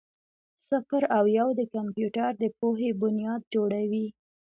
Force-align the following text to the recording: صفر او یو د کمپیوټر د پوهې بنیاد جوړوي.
صفر 0.69 1.03
او 1.17 1.23
یو 1.37 1.47
د 1.59 1.61
کمپیوټر 1.73 2.31
د 2.41 2.43
پوهې 2.59 2.89
بنیاد 3.01 3.41
جوړوي. 3.53 4.05